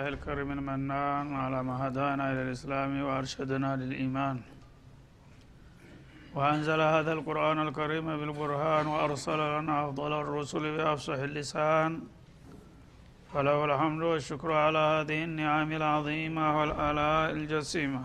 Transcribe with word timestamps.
الله 0.00 0.16
الكريم 0.16 0.50
المنان 0.52 1.26
على 1.42 1.62
ما 1.62 1.74
هدانا 1.88 2.32
إلى 2.32 2.42
الإسلام 2.42 3.02
وأرشدنا 3.02 3.76
للإيمان. 3.76 4.40
وأنزل 6.34 6.80
هذا 6.80 7.12
القرآن 7.12 7.58
الكريم 7.68 8.06
بالبرهان 8.20 8.86
وأرسل 8.86 9.40
لنا 9.54 9.74
أفضل 9.84 10.12
الرسل 10.20 10.76
بأفصح 10.76 11.18
اللسان. 11.30 12.00
فله 13.32 13.64
الحمد 13.64 14.02
والشكر 14.02 14.52
على 14.52 14.78
هذه 14.78 15.24
النعم 15.24 15.72
العظيمة 15.72 16.44
والآلاء 16.60 17.30
الجسيمة. 17.30 18.04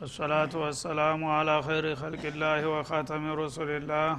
والصلاة 0.00 0.52
والسلام 0.54 1.24
على 1.24 1.62
خير 1.62 1.84
خلق 2.02 2.22
الله 2.32 2.60
وخاتم 2.66 3.22
رسل 3.42 3.70
الله. 3.80 4.18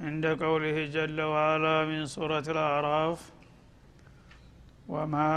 عند 0.00 0.26
قوله 0.26 0.86
جل 0.86 1.20
وعلا 1.20 1.84
من 1.84 2.06
سورة 2.06 2.44
الأعراف 2.48 3.32
وما 4.88 5.30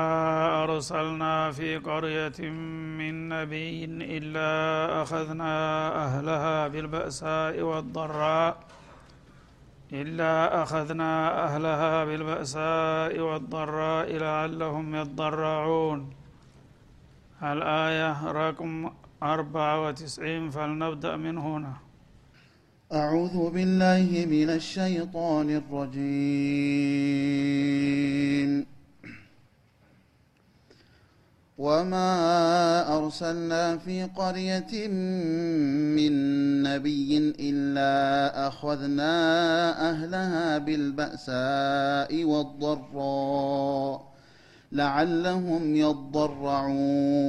أرسلنا 0.64 1.52
في 1.52 1.78
قرية 1.78 2.40
من 3.00 3.30
نبي 3.30 3.86
إلا 4.18 4.52
أخذنا 5.02 5.54
أهلها 6.06 6.68
بالبأساء 6.68 7.62
والضراء 7.62 8.58
إلا 9.94 10.64
أخذنا 10.64 11.12
أهلها 11.46 12.06
بالبأساء 12.06 13.20
والضراء 13.20 14.08
لعلهم 14.18 14.96
يضرعون 14.96 16.14
الآية 17.44 18.32
رقم 18.32 18.92
أربعة 19.24 19.88
وتسعين 19.88 20.50
فلنبدأ 20.50 21.18
من 21.18 21.38
هنا. 21.38 21.91
أعوذ 22.94 23.50
بالله 23.50 24.26
من 24.26 24.50
الشيطان 24.50 25.50
الرجيم. 25.50 26.12
وما 31.58 32.98
أرسلنا 32.98 33.78
في 33.78 34.04
قرية 34.04 34.88
من 35.98 36.14
نبي 36.64 37.18
إلا 37.40 38.48
أخذنا 38.48 39.14
أهلها 39.92 40.58
بالبأساء 40.58 42.24
والضراء 42.24 44.12
لعلهم 44.72 45.76
يضرعون. 45.76 47.22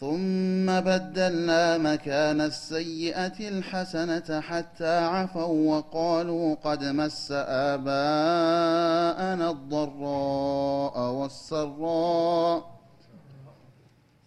ثم 0.00 0.80
بدلنا 0.80 1.78
مكان 1.78 2.40
السيئة 2.40 3.48
الحسنة 3.48 4.40
حتى 4.40 4.98
عفوا 4.98 5.76
وقالوا 5.76 6.54
قد 6.54 6.84
مس 6.84 7.32
آباءنا 7.72 9.50
الضراء 9.50 11.10
والسراء. 11.12 12.80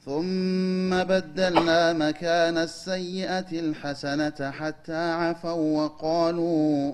ثم 0.05 1.03
بدلنا 1.03 1.93
مكان 1.93 2.57
السيئة 2.57 3.51
الحسنة 3.51 4.51
حتى 4.51 5.11
عفوا 5.11 5.83
وقالوا 5.83 6.93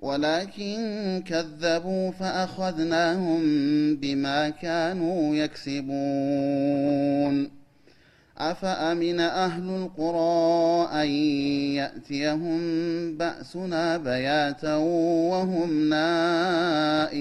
ولكن 0.00 1.22
كذبوا 1.26 2.10
فأخذناهم 2.10 3.40
بما 3.96 4.50
كانوا 4.50 5.36
يكسبون. 5.36 6.80
أفأمن 8.38 9.20
أهل 9.20 9.68
القرى 9.68 10.88
أن 11.02 11.08
يأتيهم 11.76 12.60
بأسنا 13.16 13.96
بياتا 13.96 14.76
وهم 15.30 15.88
نائمون؟ 15.88 17.20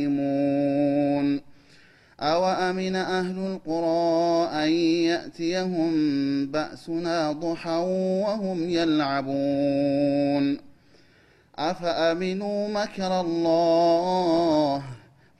أوأمن 2.19 2.95
أهل 2.95 3.37
القرى 3.37 4.49
أن 4.65 4.71
يأتيهم 5.11 5.91
بأسنا 6.45 7.31
ضحى 7.31 7.83
وهم 8.23 8.69
يلعبون؟ 8.69 10.68
أفأمنوا 11.59 12.67
مكر 12.67 13.21
الله 13.21 14.83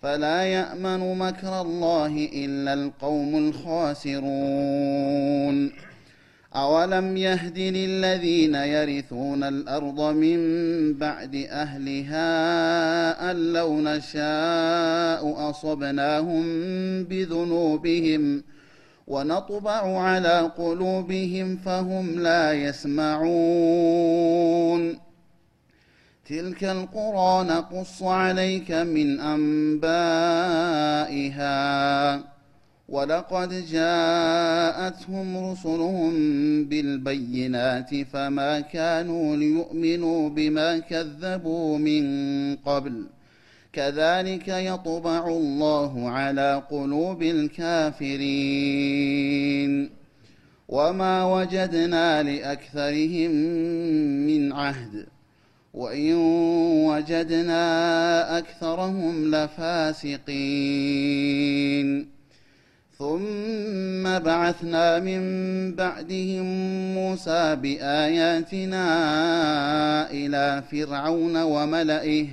فلا 0.02 0.44
يأمن 0.44 1.18
مكر 1.18 1.62
الله 1.62 2.30
إلا 2.34 2.74
القوم 2.74 3.36
الخاسرون؟ 3.36 4.30
أولم 6.56 7.18
يهد 7.18 7.58
للذين 7.58 8.56
يرثون 8.56 9.44
الأرض 9.44 10.02
من 10.02 10.40
بعد 10.94 11.36
أهلها 11.50 12.22
أن 13.32 13.54
لو 13.54 13.82
نشاء 13.82 15.50
أصبناهم 15.50 16.44
بذنوبهم 17.04 18.44
ونطبع 19.08 20.00
على 20.00 20.52
قلوبهم 20.58 21.58
فهم 21.58 22.20
لا 22.20 22.54
يسمعون. 22.54 23.20
تلك 26.30 26.64
القرى 26.64 27.44
نقص 27.50 28.04
عليك 28.04 28.72
من 28.72 29.20
أنبائها 29.20 30.00
ولقد 32.90 33.66
جاءتهم 33.72 35.52
رسلهم 35.52 36.14
بالبينات 36.66 37.96
فما 38.14 38.60
كانوا 38.60 39.36
ليؤمنوا 39.36 40.30
بما 40.30 40.78
كذبوا 40.80 41.78
من 41.78 42.04
قبل 42.56 43.06
كذلك 43.74 44.48
يطبع 44.48 45.28
الله 45.28 46.10
على 46.10 46.64
قلوب 46.72 47.24
الكافرين 47.24 48.30
وما 50.68 51.24
وجدنا 51.24 52.24
لأكثرهم 52.24 53.32
من 54.28 54.54
عهد 54.54 55.19
وإن 55.74 56.14
وجدنا 56.86 58.38
أكثرهم 58.38 59.36
لفاسقين. 59.36 60.20
ثم 62.98 64.20
بعثنا 64.20 65.00
من 65.00 65.22
بعدهم 65.76 66.46
موسى 66.94 67.56
بآياتنا 67.56 68.86
إلى 70.12 70.64
فرعون 70.72 71.38
وملئه. 71.38 72.28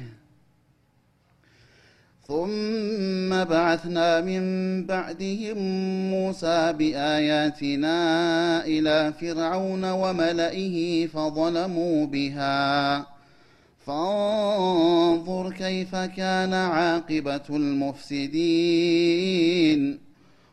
ثم 2.28 3.44
بعثنا 3.44 4.20
من 4.20 4.42
بعدهم 4.86 5.58
موسى 6.10 6.72
بآياتنا 6.72 7.96
إلى 8.64 9.12
فرعون 9.20 9.84
وملئه 9.84 11.06
فظلموا 11.06 12.06
بها. 12.06 13.15
فانظر 13.86 15.52
كيف 15.52 15.96
كان 15.96 16.54
عاقبة 16.54 17.42
المفسدين. 17.50 18.56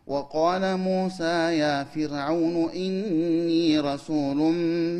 وقال 0.07 0.77
موسى 0.77 1.57
يا 1.57 1.83
فرعون 1.83 2.69
إني 2.69 3.79
رسول 3.79 4.37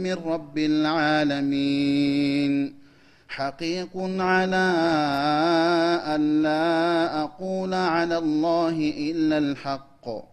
من 0.04 0.14
رب 0.14 0.58
العالمين. 0.58 1.94
حقيق 3.30 3.90
على 4.20 4.74
أن 6.16 6.44
لا 6.44 7.22
أقول 7.22 7.74
على 7.74 8.18
الله 8.18 8.94
إلا 8.98 9.38
الحق. 9.38 10.33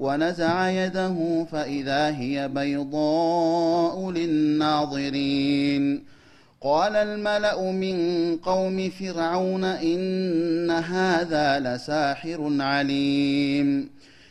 ونزع 0.00 0.70
يده 0.70 1.46
فإذا 1.52 2.16
هي 2.16 2.48
بيضاء 2.48 4.10
للناظرين. 4.10 6.04
قال 6.60 6.96
الملأ 6.96 7.72
من 7.72 8.36
قوم 8.36 8.90
فرعون 8.90 9.64
إن 9.64 10.70
هذا 10.70 11.60
لساحر 11.60 12.56
عليم. 12.60 13.90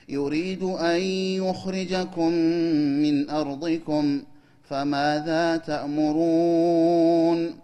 يريد 0.09 0.63
أن 0.63 1.01
يخرجكم 1.41 2.33
من 3.03 3.29
أرضكم 3.29 4.21
فماذا 4.69 5.57
تأمرون؟ 5.57 7.55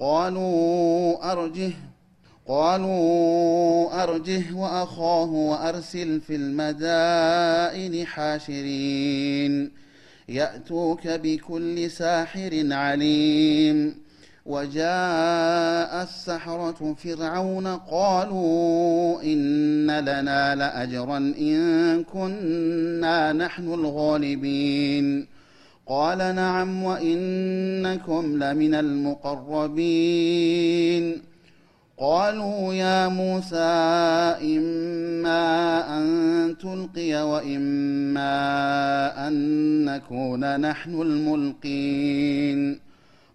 قالوا 0.00 1.32
أرجه 1.32 1.72
قالوا 2.52 4.02
أرجه 4.02 4.42
وأخاه 4.54 5.24
وأرسل 5.24 6.20
في 6.20 6.36
المدائن 6.36 8.06
حاشرين. 8.06 9.70
يأتوك 10.28 11.08
بكل 11.08 11.90
ساحر 11.90 12.66
عليم. 12.70 13.94
وجاء 14.46 16.02
السحرة 16.02 16.96
فرعون 17.04 17.66
قالوا 17.66 19.22
إن 19.22 19.90
لنا 19.90 20.54
لأجرا 20.54 21.16
إن 21.16 22.04
كنا 22.04 23.32
نحن 23.32 23.74
الغالبين. 23.74 25.26
قال 25.86 26.18
نعم 26.18 26.84
وإنكم 26.84 28.44
لمن 28.44 28.74
المقربين. 28.74 29.72
قالوا 32.02 32.74
يا 32.74 33.08
موسى 33.08 33.56
إما 34.58 35.98
أن 35.98 36.56
تلقي 36.58 37.22
وإما 37.22 38.28
أن 39.28 39.84
نكون 39.84 40.60
نحن 40.60 41.02
الملقين. 41.02 42.80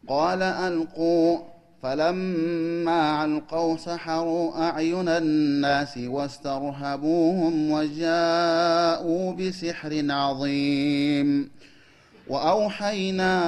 قال 0.07 0.41
ألقوا. 0.41 1.37
فلما 1.83 3.25
ألقوا 3.25 3.77
سحروا 3.77 4.63
أعين 4.63 5.07
الناس 5.09 5.97
واسترهبوهم 5.97 7.71
وجاءوا 7.71 9.33
بسحر 9.33 10.05
عظيم. 10.09 11.49
وأوحينا 12.27 13.39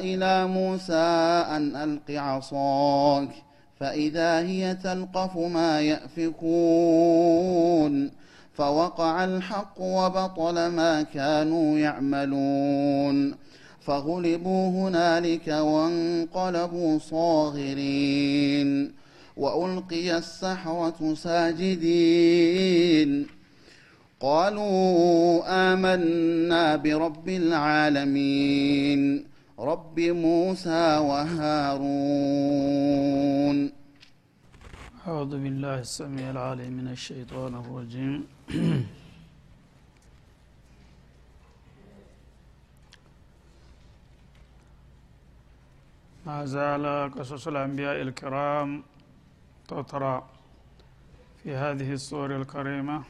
إلى 0.00 0.46
موسى 0.46 0.94
أن 1.56 1.76
ألق 1.76 2.20
عصاك. 2.20 3.47
فإذا 3.80 4.40
هي 4.40 4.74
تلقف 4.74 5.36
ما 5.36 5.80
يأفكون 5.80 7.30
فوقع 8.54 9.24
الحق 9.24 9.80
وبطل 9.80 10.66
ما 10.66 11.02
كانوا 11.02 11.78
يعملون 11.78 13.34
فغلبوا 13.80 14.70
هنالك 14.70 15.48
وانقلبوا 15.48 16.98
صاغرين 16.98 18.92
وألقي 19.36 20.18
السحرة 20.18 21.14
ساجدين 21.14 23.26
قالوا 24.20 25.42
آمنا 25.72 26.76
برب 26.76 27.28
العالمين 27.28 29.27
رب 29.58 30.00
موسى 30.00 30.98
وهارون. 30.98 32.18
أعوذ 35.06 35.32
بالله 35.42 35.78
السميع 35.78 36.30
العليم 36.30 36.72
من 36.72 36.88
الشيطان 36.88 37.54
الرجيم. 37.54 38.26
ما 46.26 46.44
زال 46.44 47.12
قصص 47.18 47.48
الأنبياء 47.48 48.02
الكرام 48.02 48.82
تطرى 49.68 50.22
في 51.42 51.54
هذه 51.54 51.92
الصور 51.92 52.36
الكريمة. 52.36 53.02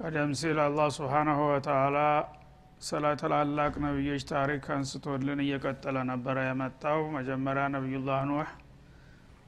قد 0.00 0.14
يمسيل 0.14 0.58
الله 0.58 0.88
سبحانه 0.88 1.52
وتعالى 1.52 2.35
ስለ 2.80 3.04
ታላላቅ 3.20 3.72
ነቢዮች 3.84 4.22
ታሪክ 4.30 4.64
አንስቶልን 4.74 5.38
እየቀጠለ 5.44 5.96
ነበረ 6.10 6.36
የመጣው 6.46 7.00
መጀመሪያ 7.14 7.64
ነቢዩላህ 7.74 8.20
ኑህ 8.30 8.50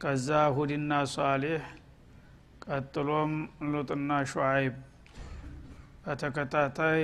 ከዛ 0.00 0.28
ሁድና 0.56 0.92
ሷሊህ 1.12 1.64
ቀጥሎም 2.66 3.32
ሉጥና 3.70 4.10
ሹዓይብ። 4.32 4.76
በተከታታይ 6.04 7.00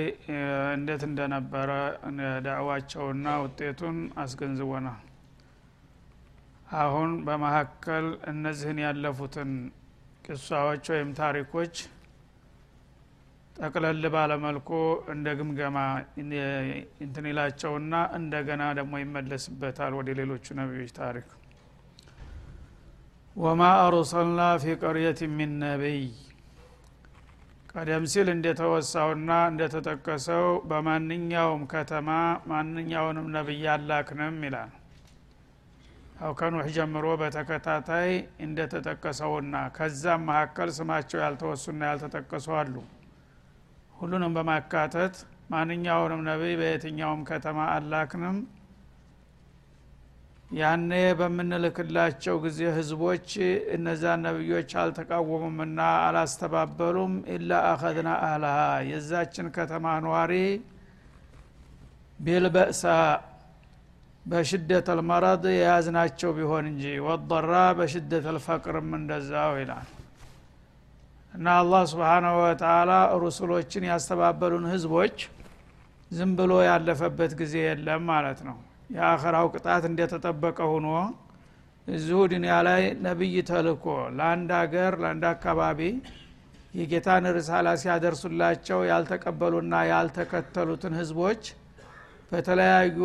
እንዴት 0.75 1.03
እንደነበረ 1.07 1.71
ዳዕዋቸውና 2.45 3.35
ውጤቱን 3.43 3.97
አስገንዝቦናል 4.23 5.01
አሁን 6.77 7.11
በመካከል 7.27 8.05
እነዚህን 8.31 8.79
ያለፉትን 8.85 9.51
ቅሷዎች 10.25 10.85
ወይም 10.93 11.09
ታሪኮች 11.19 11.75
ጠቅለል 13.55 14.03
ባለመልኩ 14.13 14.69
እንደ 15.13 15.27
ግምገማ 15.39 15.77
እንትን 17.03 17.25
ይላቸውና 17.29 17.93
እንደገና 18.17 18.63
ደግሞ 18.79 18.93
ይመለስበታል 19.01 19.93
ወደ 19.99 20.09
ሌሎቹ 20.19 20.45
ነቢዮች 20.59 20.91
ታሪክ። 20.97 21.27
ወማ 23.35 23.61
አርሰልና 23.81 24.41
ፊ 24.61 24.75
ቀርየት 24.81 25.21
ሚን 25.37 25.53
ነቢይ። 25.63 26.03
ቀደም 27.73 28.03
ሲል 28.11 28.27
እንደተወሳውና 28.33 29.31
እንደተጠቀሰው 29.51 30.45
በማንኛውም 30.69 31.63
ከተማ 31.73 32.09
ማንኛውንም 32.51 33.27
ነቢይ 33.35 33.65
አላክንም 33.73 34.37
ይላል። 34.47 34.71
ያው 36.19 36.33
ከኑሕ 36.39 36.67
ጀምሮ 36.75 37.05
በተከታታይ 37.21 38.11
እንደተጠቀሰውና 38.45 39.55
ከዛም 39.77 40.21
መካከል 40.29 40.69
ስማቸው 40.77 41.19
ያልተወሱና 41.23 41.81
ያልተጠቀሱ 41.89 42.47
አሉ 42.59 42.75
ሁሉንም 43.95 44.35
በማካተት 44.37 45.15
ማንኛውንም 45.51 46.21
ነቢይ 46.27 46.53
በየትኛውም 46.59 47.21
ከተማ 47.29 47.57
አላክንም። 47.73 48.37
ያኔ 50.51 50.89
በምንልክላቸው 51.19 52.35
ጊዜ 52.43 52.59
ህዝቦች 52.75 53.27
እነዛን 53.75 54.21
ነቢዮች 54.27 54.71
አልተቃወሙምና 54.81 55.79
አላስተባበሉም 56.03 57.13
ኢላ 57.35 57.61
አኸዝና 57.71 58.09
አህልሃ 58.21 58.57
የዛችን 58.89 59.47
ከተማ 59.57 59.95
ነዋሪ 60.05 60.33
ቢልበእሳ 62.19 62.83
በሽደት 64.25 64.87
አልመረድ 64.93 65.43
የያዝናቸው 65.53 66.31
ቢሆን 66.37 66.67
እንጂ 66.71 66.85
ወضራ 67.07 67.51
በሽደት 67.79 68.25
አልፈቅርም 68.31 68.89
እንደዛው 68.99 69.53
ይላል 69.61 69.89
እና 71.35 71.47
አላህ 71.59 71.81
ስብሓናሁ 71.91 72.35
ወተላ 72.41 72.91
ሩሱሎችን 73.21 73.87
ያስተባበሉን 73.89 74.65
ህዝቦች 74.73 75.15
ዝም 76.11 76.31
ብሎ 76.37 76.51
ያለፈበት 76.67 77.31
ጊዜ 77.39 77.53
የለም 77.63 78.03
ማለት 78.11 78.39
ነው። 78.47 78.57
የአኸራው 78.95 79.47
ቅጣት 79.53 79.83
እንደተጠበቀ 79.89 80.59
ሆኖ 80.71 80.87
እዚሁ 81.87 82.19
ዱኒያ 82.31 82.55
ላይ 82.67 82.83
ነቢይ 83.05 83.35
ተልኮ 83.49 83.85
ለአንድ 84.17 84.51
ሀገር 84.59 84.93
ለአንድ 85.01 85.25
አካባቢ 85.31 85.79
የጌታን 86.73 87.25
ርሳላ 87.37 87.67
ሲያደርሱላቸው 87.81 88.79
ያልተቀበሉና 88.89 89.75
ያልተከተሉትን 89.91 90.95
ህዝቦች 91.01 91.43
በተለያዩ 92.31 92.99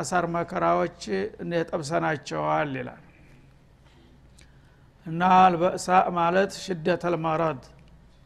አሳር 0.00 0.26
መከራዎች 0.36 1.00
ጠብሰናቸዋል 1.70 2.70
ይላል 2.80 3.03
እና 5.06 5.22
አልበእሳ 5.38 5.86
ማለት 6.16 6.52
ሽደት 6.62 7.02
አልመረድ 7.08 7.62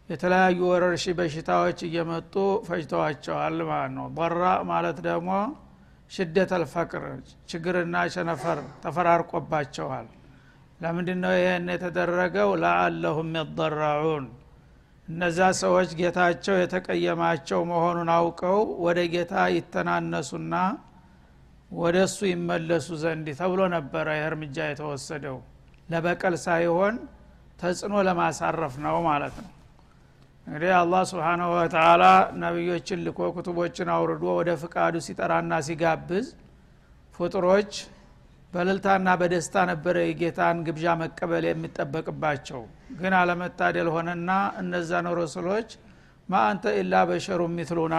የተለያዩ 0.08 0.58
ወረርሺ 0.70 1.04
በሽታዎች 1.18 1.78
እየመጡ 1.86 2.34
ፈጅተዋቸዋል 2.68 3.56
ማለት 3.70 3.92
ነው። 3.96 4.06
በራ 4.16 4.42
ማለት 4.70 4.98
ደግሞ 5.08 5.30
ሽደት 6.10 6.50
አልፈቅር 6.56 7.04
ችግርና 7.50 7.96
ቸነፈር 8.14 8.60
ተፈራርቆባቸዋል። 8.84 10.06
ለምንድ 10.80 11.08
ነው 11.22 11.32
ይህን 11.38 11.66
የተደረገው? 11.74 12.50
ለአለሁም 12.62 13.30
የضረዑን 13.38 14.26
እነዛ 15.08 15.38
ሰዎች 15.60 15.90
ጌታቸው 16.00 16.56
የተቀየማቸው 16.58 17.60
መሆኑን 17.70 18.10
አውቀው 18.16 18.58
ወደ 18.84 18.98
ጌታ 19.12 19.34
ይተናነሱና 19.54 20.54
ወደ 21.74 21.96
እሱ 22.06 22.18
ይመለሱ 22.32 22.88
ዘንድ 23.02 23.26
ተብሎ 23.38 23.60
ነበረ 23.74 24.06
ይህ 24.16 24.26
እርምጃ 24.28 24.56
የተወሰደው 24.68 25.38
ለበቀል 25.88 26.34
ሳይሆን 26.44 26.94
ተጽዕኖ 27.60 27.94
ለማሳረፍ 28.06 28.74
ነው 28.84 28.96
ማለት 29.06 29.36
ነው። 29.42 29.52
እንግዲህ 30.46 30.72
አላህ 30.80 31.02
ስብሓናሁ 31.10 31.48
ወተላ 31.56 32.04
ነቢዮችን 32.42 33.00
ልኮ 33.06 33.20
ኩቱቦችን 33.34 33.88
አውርዶ 33.94 34.24
ወደ 34.38 34.50
ፍቃዱ 34.62 34.94
ሲጠራና 35.06 35.54
ሲጋብዝ 35.66 36.26
ፍጡሮች 37.14 37.72
በልልታና 38.52 39.08
በደስታ 39.20 39.64
ነበረ 39.70 39.96
የጌታን 40.04 40.58
ግብዣ 40.66 40.94
መቀበል 41.00 41.44
የሚጠበቅባቸው። 41.48 42.60
ግን 43.00 43.14
አለመታደል 43.18 43.88
ሆነና 43.94 44.30
እነዛን 44.60 45.08
ረሱሎች 45.20 45.68
ማ 46.28 46.40
አንተ 46.48 46.72
ኢላ 46.78 46.94
በሸሩ 47.08 47.42
ሚትሉና 47.56 47.96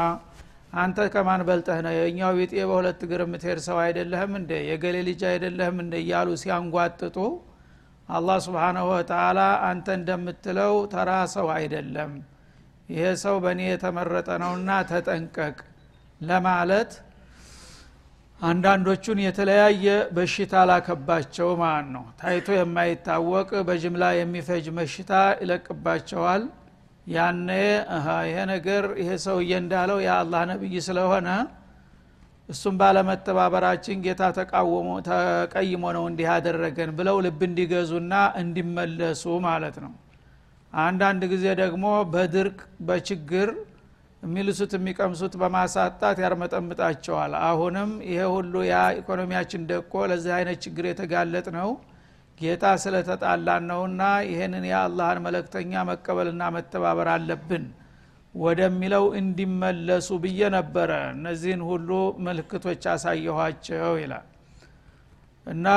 አንተ 0.76 0.98
ከማን 1.14 1.42
በልጠህ 1.48 1.78
ነው? 1.86 1.94
የእኛው 1.98 2.32
ቢጤ 2.38 2.54
በሁለት 2.62 3.00
እግር 3.06 3.22
የምትሄድ 3.24 3.60
ሰው 3.68 3.78
አይደለህም 3.84 4.34
እንደ 4.40 4.52
የገሌ 4.70 4.98
ልጅ 5.08 5.22
አይደለህም 5.32 5.78
እንደ 5.84 5.96
እያሉ 6.04 6.30
ሲያንጓጥጡ 6.42 7.18
አላህ 8.10 8.38
ስብሓናሁ 8.46 8.86
ወተላ 8.92 9.40
አንተ 9.68 9.88
እንደምትለው 9.98 10.74
ተራ 10.94 11.10
ሰው 11.34 11.48
አይደለም። 11.56 12.12
ይሄ 12.90 13.04
ሰው 13.24 13.36
በእኔ 13.44 13.62
የተመረጠ 13.68 14.30
ነውና 14.44 14.70
ተጠንቀቅ 14.92 15.58
ለማለት 16.22 16.92
አንዳንዶቹን 18.40 19.20
የተለያየ 19.24 19.86
በሽታ 20.16 20.54
ላከባቸው 20.70 21.50
ማለት 21.62 21.90
ነው። 21.96 22.06
ታይቶ 22.20 22.48
የማይታወቅ 22.58 23.50
በጅምላ 23.68 24.04
የሚፈጅ 24.18 24.66
መሽታ 24.78 25.12
ይለቅባቸዋል። 25.42 26.44
ያነ 27.08 27.50
ይሄ 28.26 28.38
ነገር 28.54 28.84
ይሄ 29.02 29.10
ሰውዬ 29.26 29.52
እንዳለው 29.64 29.98
የአላህ 30.06 30.42
ነቢይ 30.52 30.76
ስለሆነ 30.88 31.28
እሱም 32.50 32.76
ባለመተባበራችን 32.80 33.98
ጌታ 34.06 34.22
ተቃወሞ 34.38 34.90
ተቀይሞ 35.08 35.84
ነው 35.98 36.04
እንዲህ 36.10 36.28
ያደረገን 36.32 36.92
ብለው 36.98 37.18
ልብ 37.26 37.42
እንዲገዙና 37.48 38.14
እንዲመለሱ 38.42 39.24
ማለት 39.46 39.76
ነው። 39.84 39.92
አንዳንድ 40.74 41.22
ጊዜ 41.34 41.46
ደግሞ 41.62 41.84
በድርቅ 42.14 42.58
በችግር 42.88 43.50
የሚልሱት 44.24 44.72
የሚቀምሱት 44.78 45.34
በማሳጣት 45.42 46.18
ያርመጠምጣቸዋል። 46.24 47.34
አሁንም 47.48 47.92
ይሄ 48.10 48.22
ሁሉ 48.34 48.54
ያ 48.70 48.80
ኢኮኖሚያችን 48.98 49.62
ደቆ 49.70 50.02
ለዚህ 50.12 50.34
አይነት 50.38 50.58
ችግር 50.66 50.86
የተጋለጥ 50.90 51.48
ነው 51.58 51.70
ጌታ 52.40 52.66
ስለተጣላን 52.84 53.64
ነውና 53.70 54.02
ይህንን 54.28 54.66
የአላህን 54.70 55.22
መለክተኛ 55.26 55.82
መቀበልና 55.90 56.44
መተባበር 56.56 57.10
አለብን 57.16 57.64
ወደሚለው 58.36 59.06
እንዲመለሱ 59.20 60.08
ብዬ 60.24 60.42
ነበረ። 60.56 60.92
እነዚህን 61.14 61.62
ሁሉ 61.70 61.90
ምልክቶች 62.26 62.84
አሳየኋቸው 62.94 63.94
ይላል። 64.02 64.28
እና 65.48 65.68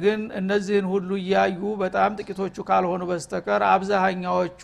ግን 0.00 0.20
እነዚህን 0.40 0.86
ሁሉ 0.92 1.10
እያዩ 1.20 1.60
በጣም 1.82 2.16
ጥቂቶቹ 2.18 2.56
ካልሆኑ 2.68 3.02
በስተቀር 3.10 3.62
አብዛሃኛዎቹ 3.70 4.62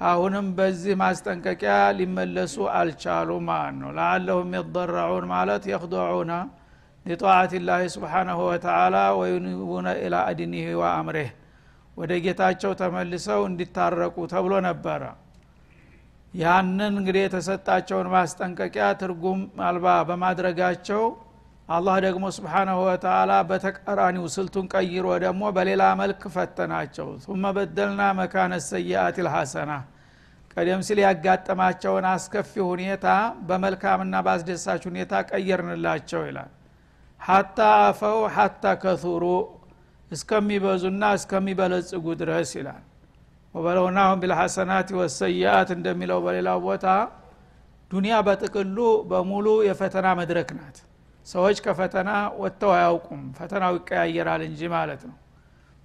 አሁንም 0.00 0.46
በዚህ 0.56 0.94
ማስጠንቀቂያ 1.02 1.74
ሊመለሱ 1.98 2.54
አልቻሉም 2.78 3.44
ማለት 3.50 3.76
ነው። 3.82 3.90
ለአለሁም 3.98 4.50
የضረዑን 4.58 5.24
ማለት 5.32 5.64
የክضዑነ 5.72 6.32
ሊጣዓት 7.06 7.52
ላህ 7.66 7.80
ስብሓናሁ 7.94 8.38
ወተላ 8.50 8.96
ወዩኒቡነ 9.18 9.88
ኢላ 10.02 10.14
አድኒህ 10.28 10.68
ወአምሬህ 10.80 11.30
ወደ 11.96 12.12
ጌታቸው 12.24 12.72
ተመልሰው 12.80 13.40
እንዲታረቁ 13.48 14.16
ተብሎ 14.32 14.54
ነበረ 14.68 15.02
ያንን 16.34 16.94
እንግዲህ 17.00 17.22
የተሰጣቸውን 17.24 18.08
ማስጠንቀቂያ 18.14 18.86
ትርጉም 19.00 19.40
አልባ 19.66 19.86
በማድረጋቸው 20.08 21.02
አላህ 21.68 21.96
ደግሞ 22.04 22.24
ስብሓናሁ 22.36 22.78
ወተላ 22.86 23.32
በተቃራኒው 23.50 24.24
ስልቱን 24.34 24.66
ቀይሮ 24.74 25.06
ደግሞ 25.24 25.42
በሌላ 25.56 25.82
መልክ 26.00 26.22
ፈተናቸው። 26.34 27.06
ثم 27.24 27.44
በደልና 27.56 28.02
መካነ 28.18 28.54
ሰይአት 28.66 29.18
ልሐሰና 29.26 29.72
ቀደም 30.54 30.82
ሲል 30.88 30.98
ያጋጠማቸውን 31.04 32.06
አስከፊ 32.10 32.52
ሁኔታ 32.68 33.06
በመልካምና 33.48 34.14
በአስደሳች 34.26 34.82
ሁኔታ 34.90 35.22
ቀየርንላቸው 35.30 36.22
ይላል። 36.28 36.50
ሀታ 37.20 37.58
አፈው 37.86 38.18
ሀታ 38.36 38.74
ከቱሩ 38.82 39.24
እስከሚበዙና 40.10 41.04
እስከሚበለጽጉ 41.18 42.06
ድረስ 42.20 42.50
ይላል 42.58 42.82
ወበለውናሁም 43.54 44.20
ቢልሐሰናት 44.22 44.88
ወሰይአት 44.98 45.68
እንደሚለው 45.76 46.18
በሌላው 46.24 46.58
ቦታ 46.66 46.86
ዱንያ 47.90 48.14
በጥቅሉ 48.26 48.78
በሙሉ 49.10 49.46
የፈተና 49.66 50.06
መድረክ 50.20 50.48
ናት። 50.56 50.76
ሰዎች 51.26 51.58
ከፈተና 51.64 52.10
ወጥተው 52.40 52.72
አያውቁም። 52.76 53.20
ፈተናው 53.36 53.74
ይቀያየራል 53.78 54.42
እንጂ 54.48 54.60
ማለት 54.74 55.02
ነው። 55.08 55.16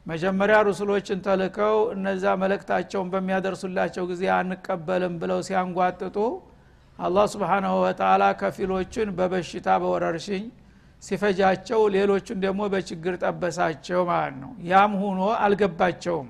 መጀመሪያ 0.06 0.58
ሩስሎችን 0.68 1.20
ተልከው 1.26 1.76
እነዛ 1.96 2.26
መለክታቸውን 2.42 3.10
በሚያደርሱላቸው 3.14 4.04
ጊዜ 4.12 4.24
አንቀበልም 4.38 5.14
ብለው 5.22 5.40
ሲያንጓጥጡ 5.48 6.18
አላህ 7.00 7.26
ስብሓናሁ 7.34 7.76
ወተላ 7.84 8.24
ከፊሎችን 8.40 9.10
በበሽታ 9.18 9.68
በወረርሽኝ 9.84 10.46
ሲፈጃቸው 11.04 11.82
ሌሎቹን 11.94 12.40
ደግሞ 12.46 12.62
በችግር 12.74 13.14
ጠበሳቸው 13.24 14.02
ማለት 14.10 14.36
ነው። 14.42 14.52
ያም 14.72 14.94
ሁኖ 15.04 15.22
አልገባቸውም 15.44 16.28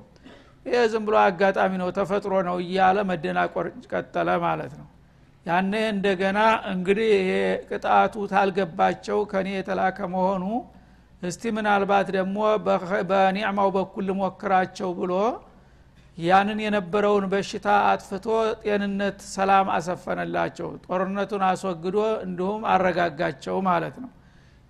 ይህ 0.66 0.82
ዝም 0.92 1.04
ብሎ 1.08 1.16
አጋጣሚ 1.24 1.72
ነው 1.82 1.90
ተፈጥሮ 1.98 2.34
ነው 2.48 2.58
እያለ 2.64 2.98
መደናቆር 3.10 3.68
ቀጠለ 3.92 4.30
ማለት 4.46 4.74
ነው። 4.80 4.88
ያኔ 5.46 5.74
እንደገና 5.94 6.40
እንግዲህ 6.72 7.10
ይሄ 7.18 7.30
ቅጣቱ 7.70 8.16
ታልገባቸው 8.32 9.20
ከኔ 9.32 9.48
የተላከ 9.56 10.00
መሆኑ 10.16 10.44
እስቲ 11.22 11.44
ምናልባት 11.56 12.08
ደግሞ 12.18 12.38
በኒዕማው 13.10 13.70
በኩል 13.78 14.04
ልሞክራቸው 14.10 14.90
ብሎ 15.00 15.14
ያንን 16.18 16.60
የነበረውን 16.64 17.26
በሽታ 17.32 17.68
አጥፍቶ 17.90 18.26
ጤንነት 18.64 19.20
ሰላም 19.34 19.68
አሰፈነላቸው 19.76 20.70
ጦርነቱን 20.86 21.44
አስወግዶ 21.50 21.98
እንዲሁም 22.26 22.64
አረጋጋቸው 22.74 23.58
ማለት 23.70 23.96
ነው 24.04 24.10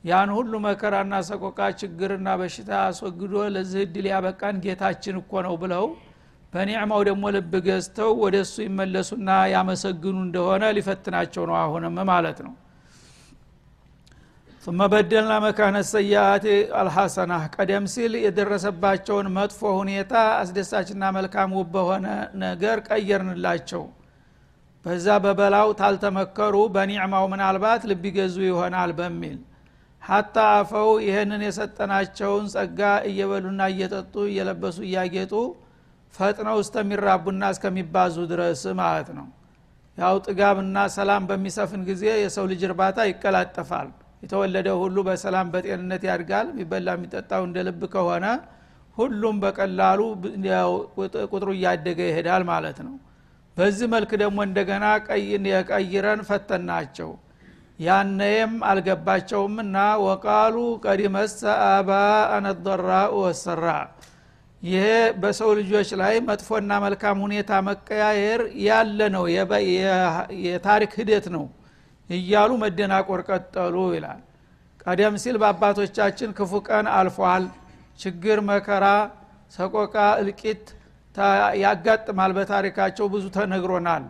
ያን 0.03 0.29
ሁሉ 0.36 0.51
መከራና 0.65 1.13
ሰቆቃ 1.27 1.60
ችግርና 1.79 2.27
በሽታ 2.41 2.70
አስወግዶ 2.84 3.34
ለዚህ 3.56 3.82
እድል 3.86 4.06
ያበቃን 4.12 4.62
ጌታችን 4.65 5.15
እኮ 5.22 5.41
ነው 5.48 5.56
ብለው 5.63 5.86
በኒዕማው 6.53 7.01
ደግሞ 7.08 7.24
ልብ 7.36 7.51
ገዝተው 7.65 8.12
ወደ 8.22 8.36
እሱ 8.46 8.56
ይመለሱና 8.65 9.29
ያመሰግኑ 9.53 10.15
እንደሆነ 10.27 10.63
ሊፈትናቸው 10.77 11.44
ነው 11.50 11.58
አሁንም 11.60 11.98
ማለት 12.12 12.39
ነው። 12.46 12.53
ثم 14.63 14.79
በደልና 14.91 15.34
መካነ 15.44 15.77
ሰያአት 15.89 16.46
አልሐሰና 16.79 17.34
ቀደም 17.53 17.86
ሲል 17.94 18.13
የደረሰባቸውን 18.24 19.27
መጥፎ 19.38 19.62
ሁኔታ 19.77 20.13
አስደሳችና 20.39 21.03
መልካም 21.18 21.53
ውብ 21.60 21.70
በሆነ 21.75 22.08
ነገር 22.44 22.77
ቀየርንላቸው። 22.89 23.84
በዛ 24.86 25.08
በበላው 25.24 25.70
ታልተመከሩ 25.79 26.56
በኒዕማው 26.75 27.25
ምናልባት 27.34 27.82
ልብ 27.91 28.03
ይገዙ 28.10 28.38
ይሆናል 28.50 28.91
በሚል 29.00 29.38
ሀታ 30.01 30.36
አፈው 30.58 30.89
ይህንን 31.06 31.41
የሰጠናቸውን 31.46 32.46
ጸጋ 32.53 32.79
እየበሉና 33.10 33.62
እየጠጡ 33.74 34.13
እየለበሱ 34.29 34.77
እያጌጡ 34.88 35.34
ፈጥነው 36.13 36.58
እስከሚራቡና 36.63 37.44
እስከሚባዙ 37.53 38.15
ድረስ 38.32 38.62
ማለት 38.79 39.10
ነው። 39.18 39.27
ያው 39.98 40.15
ጥጋብና 40.25 40.77
ሰላም 40.96 41.24
በሚሰፍን 41.29 41.82
ጊዜ 41.89 42.03
የሰው 42.24 42.46
ልጅ 42.51 42.62
እርባታ 42.68 43.00
ይቀላጠፋል። 43.10 43.89
የተወለደ 44.24 44.70
ሁሉ 44.82 44.98
በሰላም 45.08 45.48
በጤንነት 45.53 46.03
ያድጋል። 46.10 46.48
የሚበላ 46.51 46.96
የሚጠጣው 46.98 47.44
እንደ 47.48 47.60
ልብ 47.68 47.82
ከሆነ 47.94 48.25
ሁሉም 48.98 49.36
በቀላሉ 49.44 50.00
ቁጥሩ 51.32 51.50
እያደገ 51.58 52.00
ይሄዳል 52.10 52.44
ማለት 52.51 52.79
ነው። 52.88 52.96
በዚህ 53.58 53.88
መልክ 53.94 54.12
ደግሞ 54.22 54.39
እንደገና 54.48 54.86
የቀይረን 55.51 56.22
ፈተናቸው 56.29 57.10
ያነየም 57.79 58.53
አልገባቸውምና 58.69 59.75
ወቃሉ 60.05 60.55
ቀዲመሰ 60.86 61.39
አባአነ 61.69 62.45
ضራኡ 62.65 63.13
ወሰራ። 63.21 63.65
ይሄ 64.63 64.86
በሰው 65.21 65.51
ልጆች 65.59 65.89
ላይ 66.01 66.15
መጥፎና 66.29 66.71
መልካም 66.86 67.17
ሁኔታ 67.25 67.51
መቀያየር 67.67 68.41
ያለ 68.65 69.00
ነው 69.15 69.24
የታሪክ 70.45 70.91
ሂደት 71.00 71.27
ነው 71.36 71.45
እያሉ 72.09 72.51
መደናቆር 72.63 73.21
ቀጠሉ 73.29 73.75
ይላል። 73.95 74.19
ቀደም 74.83 75.15
ሲል 75.24 75.36
በአባቶቻችን 75.41 76.29
ክፉ 76.38 76.51
ቀን 76.67 76.86
አልፏል። 76.98 77.43
ችግር 78.00 78.38
መከራ 78.50 78.86
ሰቆቃ 79.51 79.95
እልቂት 80.21 80.65
ያጋጥማል። 81.63 82.31
በታሪካቸው 82.38 83.05
ብዙ 83.13 83.25
ተነግሮናል 83.36 84.03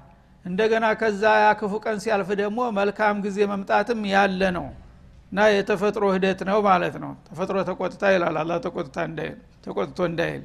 እንደገና 0.46 0.86
ከዛ 1.00 1.24
ያ 1.42 1.48
ቀን 1.84 1.98
ሲያልፍ 2.04 2.30
ደግሞ 2.42 2.60
መልካም 2.78 3.18
ጊዜ 3.26 3.40
መምጣትም 3.52 4.00
ያለ 4.12 4.42
ነው 4.58 4.68
እና 5.32 5.40
የተፈጥሮ 5.54 6.06
ሂደት 6.16 6.40
ነው 6.50 6.58
ማለት 6.68 6.96
ነው። 7.04 7.12
ተፈጥሮ 7.28 7.58
ተቆጥታ 7.68 8.04
ይላል 8.14 8.38
አላ 8.42 8.52
ተቆጥቶ 9.66 10.00
እንዳይል። 10.10 10.44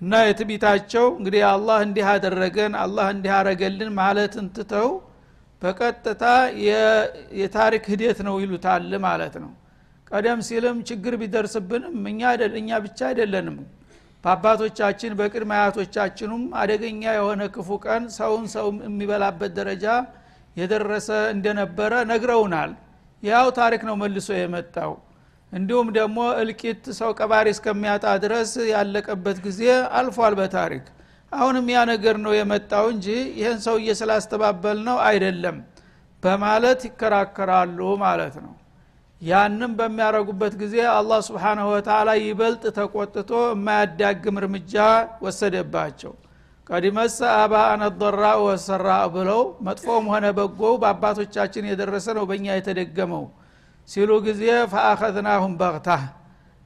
እና 0.00 0.12
የትቢታቸው 0.26 1.06
እንግዲህ 1.18 1.42
አላህ 1.50 1.78
እንዲህ 1.86 2.06
አደረገን 2.12 2.72
አላህ 2.82 3.06
እንዲህ 3.14 3.32
አረገልን 3.38 3.90
ማለትን 3.98 4.46
ትተው 4.56 4.88
በቀጥታ 5.62 6.24
የታሪክ 7.40 7.84
ሂደት 7.92 8.18
ነው 8.26 8.34
ይሉታል 8.42 8.90
ማለት 9.06 9.36
ነው። 9.44 9.52
ቀደም 10.10 10.40
ሲልም 10.48 10.78
ችግር 10.88 11.14
ቢደርስብንም 11.20 11.96
እኛ 12.10 12.20
እኛ 12.54 12.78
ብቻ 12.84 13.00
አይደለንም 13.10 13.56
በአባቶቻችን 14.24 15.12
በቅድመ 15.18 15.52
አያቶቻችንም 15.56 16.42
አደገኛ 16.60 17.02
የሆነ 17.16 17.42
ክፉ 17.54 17.68
ቀን 17.84 18.04
ሰውን 18.16 18.44
ሰው 18.54 18.66
የሚበላበት 18.86 19.52
ደረጃ 19.58 19.86
የደረሰ 20.56 21.08
እንደነበረ 21.34 21.92
ነግረውናል። 22.10 22.72
ያው 23.22 23.46
ታሪክ 23.58 23.82
ነው 23.88 23.94
መልሶ 24.02 24.28
የመጣው። 24.36 24.92
እንዲሁም 25.52 25.88
ደግሞ 25.98 26.18
እልቂት 26.40 26.84
ሰው 26.98 27.10
ቀባሪ 27.18 27.46
እስከሚያጣ 27.54 28.04
ድረስ 28.24 28.52
ያለቀበት 28.72 29.38
ጊዜ 29.46 29.60
አልፏል 29.98 30.34
በታሪክ። 30.40 30.86
አሁንም 31.32 31.68
ያ 31.72 31.80
ነገር 31.90 32.16
ነው 32.24 32.32
የመጣው 32.38 32.84
እንጂ 32.94 33.06
ይህን 33.38 33.60
ሰውዬ 33.66 33.88
ስላስተባበል 34.00 34.78
ነው 34.88 34.98
አይደለም 35.08 35.56
በማለት 36.22 36.80
ይከራከራሉ 36.88 37.78
ማለት 38.04 38.36
ነው 38.44 38.52
ያንም 39.22 39.72
በሚያረጉበት 39.78 40.54
ጊዜ 40.62 40.76
አላህ 40.94 41.18
ስብሓናሁ 41.28 41.66
ወተላ 41.74 42.08
ይበልጥ 42.20 42.62
ተቆጥቶ 42.78 43.30
የማያዳግም 43.50 44.38
እርምጃ 44.40 44.74
ወሰደባቸው። 45.24 46.12
ቀዲመሰ 46.66 47.18
አባአነ 47.38 47.82
ضራ 48.00 48.22
ወሰራ 48.44 48.86
ብለው 49.14 49.40
መጥፎም 49.66 50.04
ሆነ 50.12 50.26
በጎው 50.38 50.74
በአባቶቻችን 50.82 51.68
የደረሰ 51.70 52.06
ነው 52.18 52.24
በእኛ 52.30 52.46
የተደገመው 52.56 53.24
ሲሉ 53.88 54.10
ጊዜ 54.26 54.42
ፈአኸዝናሁም 54.72 55.54
በቅታህ 55.60 56.04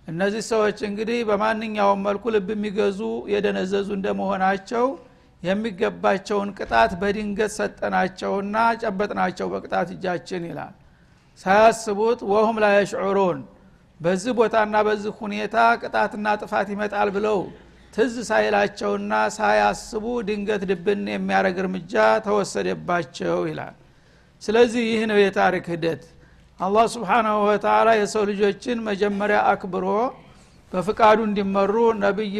እነዚህ 0.07 0.43
ሰዎች 0.51 0.79
እንግዲህ 0.89 1.19
በማንኛውም 1.31 2.03
መልኩ 2.07 2.25
ልብ 2.35 2.51
የሚገዙ 2.55 3.01
የደነዘዙ 3.33 3.89
እንደመሆናቸው 3.97 4.87
የሚገባቸውን 5.43 6.49
ቅጣት 6.59 6.93
በድንገት 7.01 7.53
ሰጠናቸውና 7.59 8.55
ጨበጥናቸው 8.83 9.49
በቅጣት 9.53 9.89
እጃችን 9.95 10.45
ይላል 10.51 10.73
ሳያስቡት 11.45 12.21
ወሁም 12.31 12.57
ላይ 12.63 12.75
የሽዑሩን። 12.77 13.41
በዚህ 14.01 14.33
ቦታና 14.39 14.77
በዚህ 14.87 15.13
ሁኔታ 15.21 15.57
ቅጣትና 15.81 16.27
ጥፋት 16.41 16.69
ይመጣል 16.75 17.09
ብለው 17.17 17.39
ትዝ 17.95 18.15
ሳይላቸውና 18.29 19.13
ሳያስቡ 19.37 20.05
ድንገት 20.29 20.63
ድብን 20.71 21.03
የሚያደረግ 21.13 21.57
እርምጃ 21.63 21.95
ተወሰደባቸው 22.27 23.39
ይላል። 23.51 23.75
ስለዚህ 24.43 24.83
ይህ 24.91 25.03
ነው 25.11 25.19
የታሪክ 25.21 25.67
ሂደት። 25.73 26.03
አላህ 26.61 26.85
ስብሓናሁ 26.95 27.37
ወተላ 27.49 27.89
የሰው 27.99 28.23
ልጆችን 28.31 28.79
መጀመሪያ 28.89 29.39
አክብሮ 29.51 29.87
በፍቃዱ 30.73 31.19
እንዲመሩ 31.27 31.75
ነቢይ 32.01 32.35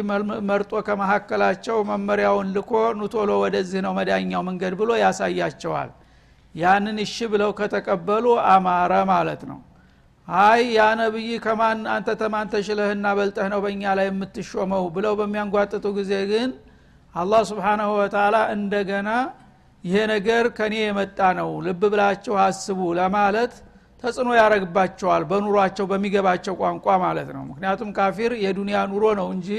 መርጦ 0.49 0.71
ከመካከላቸው 0.87 1.77
መመሪያውን 1.89 2.47
ልኮ 2.55 2.71
ኑቶሎ 2.99 3.31
ወደዚህ 3.43 3.81
ነው 3.85 3.93
መዳኛው 3.99 4.41
መንገድ 4.49 4.73
ብሎ 4.81 4.91
ያሳያቸዋል 5.03 5.89
ያንን 6.59 6.97
እሺ 7.03 7.17
ብለው 7.33 7.51
ከተቀበሉ 7.59 8.25
አማረ 8.51 8.93
ማለት 9.11 9.41
ነው። 9.49 9.59
አይ 10.27 10.61
ያ 10.75 10.87
ነቢይ 10.99 11.29
ከማን 11.45 11.79
አንተ 11.93 12.09
ተማን 12.21 12.47
ተሽለህና 12.53 13.05
በልጠህ 13.17 13.47
ነው 13.53 13.59
በእኛ 13.63 13.83
ላይ 13.99 14.07
የምትሾመው? 14.09 14.83
ብለው 14.95 15.13
በሚያንጓጥጡ 15.19 15.85
ጊዜ 15.97 16.11
ግን 16.31 16.49
አላህ 17.15 17.41
ስብሓናሁ 17.51 17.89
ወተላ 17.99 18.35
እንደገና 18.55 19.09
ይሄ 19.83 19.95
ነገር 20.13 20.45
ከኔ 20.57 20.75
የመጣ 20.81 21.19
ነው 21.39 21.49
ልብ 21.65 21.81
ብላችሁ 21.91 22.33
አስቡ 22.43 22.79
ለማለት 22.99 23.53
ተጽዕኖ 24.03 24.29
ያደረግባቸዋል 24.37 25.23
በኑሯቸው 25.29 25.85
በሚገባቸው 25.91 26.53
ቋንቋ 26.61 26.85
ማለት 27.03 27.29
ነው። 27.35 27.43
ምክንያቱም 27.49 27.89
ካፊር 27.97 28.33
የዱንያ 28.43 28.77
ኑሮ 28.91 29.05
ነው 29.19 29.27
እንጂ 29.35 29.49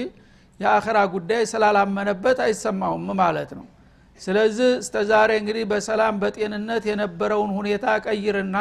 የአኸራ 0.60 0.98
ጉዳይ 1.14 1.42
ስላላመነበት 1.50 2.38
አይሰማውም 2.46 3.06
ማለት 3.20 3.50
ነው 3.58 3.66
ስለዚህ 4.20 4.70
እስተ 4.80 4.96
ዛሬ 5.10 5.30
እንግዲህ 5.40 5.64
በሰላም 5.70 6.14
በጤንነት 6.22 6.84
የነበረውን 6.90 7.50
ሁኔታ 7.58 7.84
ቀይርና 8.06 8.56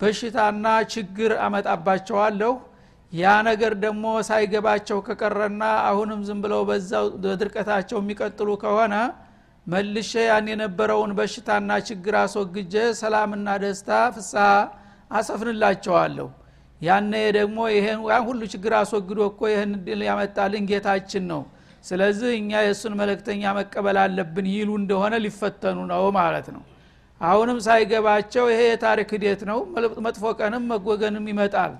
በሽታና 0.00 0.66
ችግር 0.94 1.32
አመጣባቸዋለሁ። 1.44 2.52
ያ 3.12 3.32
ነገር 3.48 3.72
ደግሞ 3.82 4.04
ሳይገባቸው 4.28 4.98
ከቀረና 5.06 5.62
አሁንም 5.88 6.20
ዝም 6.28 6.38
ብለው 6.44 6.62
በዛው 6.68 7.06
በድርቀታቸው 7.24 7.98
የሚቀጥሉ 8.00 8.50
ከሆነ 8.62 8.94
መልሼ 9.66 10.12
ያን 10.24 10.46
የነበረውን 10.52 11.10
በሽታና 11.18 11.72
ችግር 11.88 12.14
አስወግጀ 12.22 12.74
ሰላምና 13.00 13.48
ደስታ 13.64 13.90
ፍስሀ 14.14 14.46
አሰፍንላቸዋለሁ። 15.18 16.28
ያነ 16.80 17.12
ደግሞ 17.36 17.58
ይሄን 17.72 17.98
ሁሉ 18.28 18.40
ችግር 18.54 18.72
አስወግዶ 18.80 19.20
እኮ 19.30 19.40
ይህን 19.52 19.72
ያመጣልን 20.08 20.64
ጌታችን 20.70 21.24
ነው 21.32 21.42
ስለዚህ 21.84 22.30
እኛ 22.38 22.50
የእሱን 22.64 22.94
መለክተኛ 23.00 23.42
መቀበል 23.58 23.96
አለብን 24.02 24.46
ይሉ 24.52 24.70
እንደሆነ 24.80 25.14
ሊፈተኑ 25.24 25.78
ነው 25.90 26.04
ማለት 26.18 26.46
ነው። 26.54 26.62
አሁንም 27.20 27.58
ሳይገባቸው 27.66 28.44
ይሄ 28.52 28.60
የታሪክ 28.68 29.10
ሂደት 29.16 29.42
ነው 29.50 29.58
መጥፎ 30.06 30.24
ቀንም 30.38 30.64
መጎገንም 30.72 31.26
ይመጣል 31.32 31.74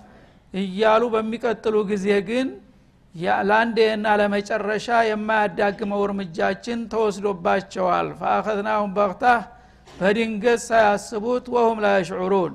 እያሉ 0.54 1.02
በሚቀጥሉ 1.14 1.76
ጊዜ 1.90 2.06
ግን 2.28 2.48
ለአንዴና 3.44 4.06
ለመጨረሻ 4.20 4.88
የማያዳግመው 5.08 6.02
እርምጃችን 6.06 6.78
ተወስዶባቸዋል። 6.92 8.06
ፈአኸዝናሁም 8.20 8.92
በቅታህ 8.96 9.40
በድንገት 9.92 10.60
ሳያስቡት 10.66 11.46
ወሁም 11.54 11.80
ላ 11.84 11.90
የሽዑሩን 11.94 12.52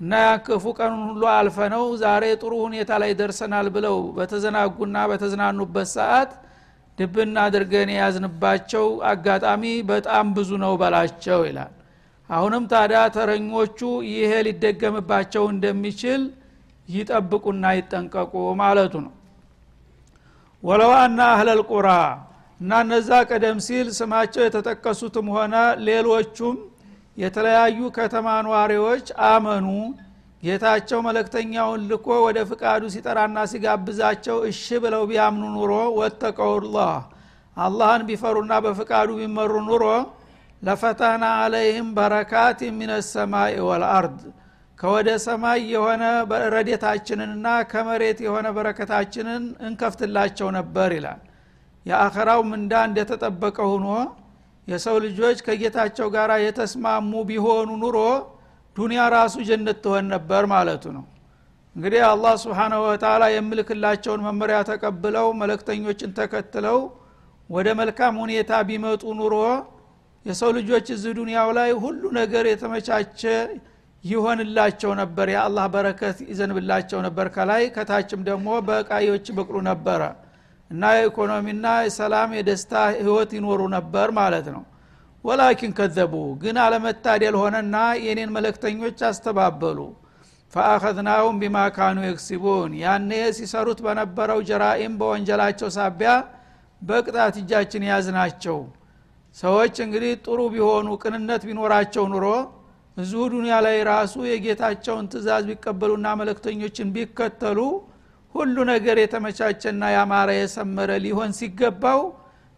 እና 0.00 0.12
ያክፉ 0.26 0.64
ቀኑን 0.78 1.02
ሁሉ 1.08 1.22
አልፈነው 1.34 1.84
ዛሬ 2.02 2.24
ጥሩ 2.42 2.52
ሁኔታ 2.66 2.90
ላይ 3.02 3.10
ደርሰናል 3.18 3.66
ብለው 3.74 3.96
በተዘናጉና 4.16 4.96
በተዝናኑበት 5.10 5.88
ሰዓት 5.96 6.30
ድብና 7.00 7.36
አድርገን 7.46 7.90
የያዝንባቸው 7.92 8.86
አጋጣሚ 9.10 9.62
በጣም 9.90 10.26
ብዙ 10.36 10.50
ነው 10.64 10.72
በላቸው 10.80 11.40
ይላል። 11.48 11.72
አሁንም 12.30 12.64
ታዲያ 12.72 13.00
ተረኞቹ 13.14 13.78
ይሄ 14.10 14.32
ሊደገምባቸው 14.46 15.44
እንደሚችል 15.52 16.22
ይጠብቁና 16.88 17.64
ይጠንቀቁ 17.78 18.32
ማለቱ 18.60 18.94
ነው። 19.06 19.14
ወለው 20.62 20.92
አና 20.98 21.20
አህለል 21.34 21.62
ቁራ 21.70 21.88
እና 22.60 22.80
እነዛ 22.84 23.10
ቀደም 23.30 23.58
ሲል 23.66 23.88
ስማቸው 23.98 24.42
የተጠቀሱትም 24.44 25.28
ሆነ 25.34 25.54
ሌሎቹም 25.86 26.56
የተለያዩ 27.18 27.78
ከተማ 27.96 28.26
ኗሪዎች 28.48 29.06
አመኑ 29.28 29.66
ጌታቸው 30.42 30.98
መለክተኛውን 31.06 31.80
ልኮ 31.88 32.06
ወደ 32.26 32.38
ፍቃዱ 32.50 32.82
ሲጠራና 32.94 33.38
ሲጋብዛቸው 33.50 34.36
እሺ 34.50 34.78
ብለው 34.84 35.02
ቢያምኑ 35.10 35.44
ኑሮ 35.56 35.72
ወተቀውላህ 35.98 36.94
አላህን 37.56 38.02
ቢፈሩና 38.08 38.52
በፍቃዱ 38.66 39.08
ቢመሩ 39.18 39.52
ኑሮ 39.66 39.84
ለፈተና 40.62 41.24
አለይህም 41.42 41.88
በረካት 41.96 42.60
ሚነ 42.78 42.92
ሰማይ 43.10 43.54
ወልአርድ 43.68 44.18
ከወደ 44.78 45.08
ሰማይ 45.24 45.60
የሆነ 45.72 46.02
ረዴታችንንና 46.54 47.46
ከመሬት 47.70 48.18
የሆነ 48.26 48.46
በረከታችንን 48.56 49.44
እንከፍትላቸው 49.66 50.48
ነበር 50.58 50.90
ይላል። 50.98 51.20
የአኸራው 51.86 52.40
ምንዳ 52.50 52.72
እንደተጠበቀ 52.88 53.58
ሁኖ 53.72 53.86
የሰው 54.68 54.96
ልጆች 55.04 55.38
ከጌታቸው 55.46 56.08
ጋር 56.16 56.30
የተስማሙ 56.44 57.12
ቢሆኑ 57.30 57.70
ኑሮ 57.82 57.98
ዱንያ 58.76 59.00
ራሱ 59.14 59.34
ጀነት 59.48 59.78
ትሆን 59.84 60.04
ነበር 60.14 60.42
ማለቱ 60.52 60.84
ነው። 60.96 61.04
እንግዲህ 61.76 62.02
አላህ 62.06 62.32
ስብሓናሁ 62.42 62.80
ወተላ 62.86 63.24
የምልክላቸውን 63.32 64.22
መመሪያ 64.26 64.58
ተቀብለው 64.70 65.26
መለክተኞችን 65.40 66.14
ተከትለው 66.18 66.78
ወደ 67.50 67.68
መልካም 67.80 68.14
ሁኔታ 68.22 68.52
ቢመጡ 68.68 69.02
ኑሮ 69.20 69.34
የሰው 70.26 70.50
ልጆች 70.56 70.86
እዚህ 70.94 71.12
ዱንያው 71.18 71.50
ላይ 71.58 71.70
ሁሉ 71.84 72.02
ነገር 72.18 72.44
የተመቻቸ 72.50 73.20
ይሆንላቸው 74.04 74.92
ነበር 75.00 75.28
የአላህ 75.32 75.64
በረከት 75.72 76.18
ይዘንብላቸው 76.30 76.98
ነበር። 77.06 77.26
ከላይ 77.34 77.62
ከታችም 77.74 78.20
ደግሞ 78.28 78.48
በቃዮች 78.68 79.26
በቅሉ 79.36 79.56
ነበረ 79.70 80.02
እና 80.70 80.82
የኢኮኖሚና 80.96 81.66
የሰላም 81.86 82.30
የደስታ 82.38 82.72
ህይወት 82.98 83.30
ይኖሩ 83.38 83.60
ነበር 83.76 84.08
ማለት 84.20 84.46
ነው 84.54 84.62
ወላኪን 85.24 85.72
ከዘቡ 85.78 86.12
ግን 86.42 86.56
አለመታደል 86.64 87.34
ሆነና 87.40 87.76
የኔን 88.04 88.30
መለክተኞች 88.36 88.98
አስተባበሉ። 89.08 89.78
ፈአኸዝናሁም 90.52 91.36
ቢማ 91.40 91.56
ካኑ 91.74 91.98
የክሲቡን 92.04 92.70
ያኔ 92.82 93.10
ሲሰሩት 93.36 93.80
በነበረው 93.86 94.38
ጀራኢም 94.48 94.94
በወንጀላቸው 95.00 95.68
ሳቢያ 95.76 96.12
በቅጣት 96.82 97.34
እጃችን 97.40 97.84
ያዝናቸው 97.90 98.58
ሰዎች 99.36 99.74
እንግዲህ 99.84 100.12
ጥሩ 100.24 100.38
ቢሆኑ 100.54 100.88
ቅንነት 101.02 101.42
ቢኖራቸው 101.48 102.04
ኑሮ 102.12 102.26
እዚሁ 102.96 103.20
ዱኒያ 103.34 103.56
ላይ 103.66 103.76
ራሱ 103.90 104.14
የጌታቸውን 104.28 105.06
ትእዛዝ 105.12 105.44
ቢቀበሉና 105.50 106.06
መለክተኞችን 106.20 106.88
ቢከተሉ 106.96 107.58
ሁሉ 108.34 108.56
ነገር 108.72 108.96
የተመቻቸና 109.02 109.82
ያማረ 109.94 110.30
የሰመረ 110.38 110.90
ሊሆን 111.04 111.30
ሲገባው 111.38 112.00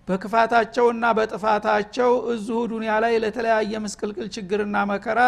በክፋታቸውና 0.08 1.06
በጥፋታቸው 1.18 2.12
እዚሁ 2.34 2.60
ዱኒያ 2.74 2.94
ላይ 3.04 3.14
ለተለያየ 3.24 3.74
ምስቅልቅል 3.86 4.28
ችግርና 4.36 4.78
መከራ 4.92 5.22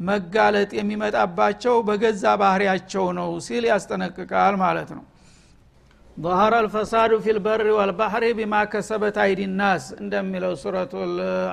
መጋለጥ 0.00 0.70
የሚመጣባቸው 0.78 1.74
በገዛ 1.88 2.24
ባህሪያቸው 2.42 3.06
ነው 3.20 3.30
ሲል 3.48 3.66
ያስጠነቅቃል 3.72 4.56
ማለት 4.66 4.92
ነው 4.98 5.04
ظهر 6.16 6.52
الفساد 6.64 7.12
في 7.24 7.30
البر 7.36 7.66
والبحر 7.78 8.22
بما 8.38 8.60
كسبت 8.72 9.16
አይዲ 9.24 9.40
الناس 9.50 9.82
እንደሚለው 10.02 10.52
ሱረቱ 10.62 10.92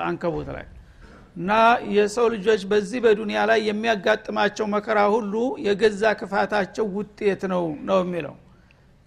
አንከቡት 0.08 0.48
ላይ 0.56 0.66
እና 1.38 1.50
የሰው 1.96 2.26
ልጆች 2.34 2.62
በዚህ 2.70 2.98
በዱንያ 3.04 3.38
ላይ 3.50 3.60
የሚያጋጥማቸው 3.68 4.66
መከራ 4.74 4.98
ሁሉ 5.14 5.34
የገዛ 5.66 6.02
ክፋታቸው 6.20 6.86
ውጤት 6.96 7.42
ነው 7.52 7.64
ነው 7.88 7.98
የሚለው 8.04 8.34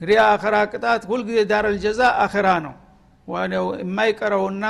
እንግዲህ 0.02 0.18
አኸራ 0.32 0.56
ቅጣት 0.72 1.04
ሁልጊዜ 1.12 1.40
ዳረል 1.52 1.78
ጀዛ 1.86 2.02
አኸራ 2.26 2.48
ነው 2.66 2.74
የማይቀረውና 3.29 4.67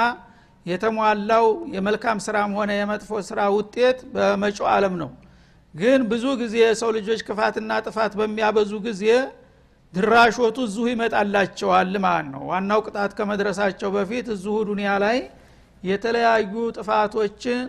የተሟላው 0.66 1.44
የመልካም 1.74 2.18
ስራም 2.24 2.50
ሆነ 2.58 2.70
የመጥፎ 2.78 3.10
ስራ 3.28 3.40
ውጤት 3.54 3.98
በመጮ 4.14 4.58
አለም 4.72 4.94
ነው። 5.02 5.10
ግን 5.74 6.00
ብዙ 6.10 6.24
ጊዜ 6.40 6.54
የሰው 6.62 6.90
ልጆች 6.96 7.20
ክፋትና 7.28 7.72
ጥፋት 7.86 8.12
በሚያበዙ 8.20 8.72
ጊዜ 8.86 9.04
ድራሾቱ 9.94 10.56
እዚሁ 10.66 10.84
ይመጣላቸዋል 10.92 11.92
ማለት 12.04 12.26
ነው። 12.32 12.42
ዋናው 12.50 12.80
ቅጣት 12.86 13.12
ከመድረሳቸው 13.18 13.90
በፊት 13.96 14.26
እዚሁ 14.34 14.56
ዱኒያ 14.70 14.90
ላይ 15.04 15.18
የተለያዩ 15.82 16.52
ጥፋቶችን 16.76 17.60